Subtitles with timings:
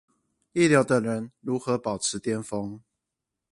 [0.53, 2.81] 一流的人如何保持顛峰